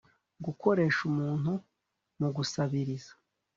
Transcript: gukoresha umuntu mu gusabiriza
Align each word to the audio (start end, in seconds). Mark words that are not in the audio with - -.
gukoresha 0.45 0.99
umuntu 1.09 1.51
mu 2.19 2.29
gusabiriza 2.35 3.11